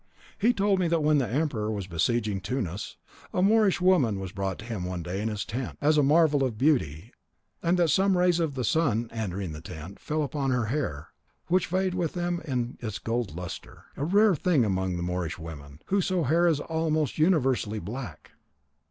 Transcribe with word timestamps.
He 0.39 0.51
told 0.51 0.79
me 0.79 0.87
that 0.87 1.03
when 1.03 1.19
the 1.19 1.27
emperor 1.29 1.69
was 1.69 1.85
besieging 1.85 2.41
Tunis, 2.41 2.97
a 3.31 3.43
Moorish 3.43 3.79
woman 3.79 4.19
was 4.19 4.31
brought 4.31 4.57
to 4.57 4.65
him 4.65 4.83
one 4.83 5.03
day 5.03 5.21
in 5.21 5.29
his 5.29 5.45
tent, 5.45 5.77
as 5.79 5.95
a 5.95 6.01
marvel 6.01 6.43
of 6.43 6.57
beauty, 6.57 7.13
and 7.61 7.77
that 7.77 7.91
some 7.91 8.17
rays 8.17 8.39
of 8.39 8.55
the 8.55 8.63
sun, 8.63 9.09
entering 9.13 9.51
the 9.51 9.61
tent, 9.61 9.99
fell 9.99 10.23
upon 10.23 10.49
her 10.49 10.65
hair, 10.65 11.09
which 11.49 11.67
vied 11.67 11.93
with 11.93 12.13
them 12.13 12.41
in 12.45 12.79
its 12.79 12.97
golden 12.97 13.35
lustre; 13.35 13.83
a 13.95 14.03
rare 14.03 14.33
thing 14.33 14.65
among 14.65 14.97
the 14.97 15.03
Moorish 15.03 15.37
women, 15.37 15.79
whoso 15.85 16.23
hair 16.23 16.47
is 16.47 16.59
almost 16.59 17.19
universally 17.19 17.77
black. 17.77 18.31